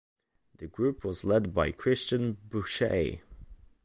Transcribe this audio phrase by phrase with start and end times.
[0.57, 3.21] The group was led by Christian Bouchet.